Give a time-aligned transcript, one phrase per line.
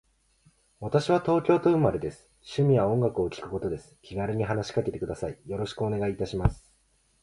[0.79, 2.27] 私は東京都生まれです。
[2.41, 3.97] 趣味は音楽を聴くことです。
[4.01, 5.37] 気軽に話しかけてください。
[5.45, 6.73] よろしくお願いいたします。